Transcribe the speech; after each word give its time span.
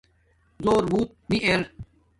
زݸر 0.63 0.83
بݸت 0.91 1.09
نی 1.29 1.37
ار 1.47 1.61